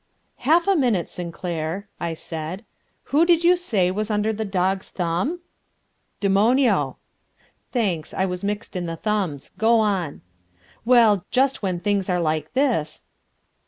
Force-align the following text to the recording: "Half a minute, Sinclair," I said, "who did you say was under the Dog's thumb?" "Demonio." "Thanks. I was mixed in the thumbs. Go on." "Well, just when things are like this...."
"Half 0.37 0.67
a 0.67 0.75
minute, 0.75 1.11
Sinclair," 1.11 1.87
I 1.99 2.15
said, 2.15 2.65
"who 3.13 3.23
did 3.23 3.43
you 3.43 3.55
say 3.55 3.91
was 3.91 4.09
under 4.09 4.33
the 4.33 4.43
Dog's 4.43 4.89
thumb?" 4.89 5.41
"Demonio." 6.19 6.97
"Thanks. 7.71 8.11
I 8.11 8.25
was 8.25 8.43
mixed 8.43 8.75
in 8.75 8.87
the 8.87 8.95
thumbs. 8.95 9.51
Go 9.59 9.77
on." 9.79 10.21
"Well, 10.85 11.23
just 11.29 11.61
when 11.61 11.79
things 11.79 12.09
are 12.09 12.19
like 12.19 12.53
this...." 12.53 13.03